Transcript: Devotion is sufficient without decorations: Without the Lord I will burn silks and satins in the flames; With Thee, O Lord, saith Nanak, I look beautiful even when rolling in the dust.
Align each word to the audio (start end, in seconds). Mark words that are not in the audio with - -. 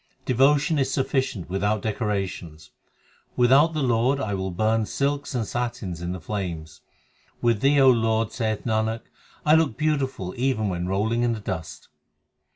Devotion 0.25 0.79
is 0.79 0.91
sufficient 0.91 1.47
without 1.47 1.83
decorations: 1.83 2.71
Without 3.35 3.73
the 3.73 3.83
Lord 3.83 4.19
I 4.19 4.33
will 4.33 4.49
burn 4.49 4.87
silks 4.87 5.35
and 5.35 5.45
satins 5.45 6.01
in 6.01 6.11
the 6.11 6.19
flames; 6.19 6.81
With 7.39 7.61
Thee, 7.61 7.79
O 7.79 7.91
Lord, 7.91 8.31
saith 8.31 8.63
Nanak, 8.65 9.01
I 9.45 9.53
look 9.53 9.77
beautiful 9.77 10.33
even 10.35 10.69
when 10.69 10.87
rolling 10.87 11.21
in 11.21 11.33
the 11.33 11.39
dust. 11.39 11.87